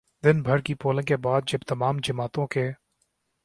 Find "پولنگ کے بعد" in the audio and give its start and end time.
0.73-1.41